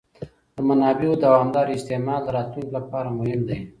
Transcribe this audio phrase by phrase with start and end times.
[0.55, 3.57] د منابعو دوامداره استعمال د راتلونکي لپاره مهم دی.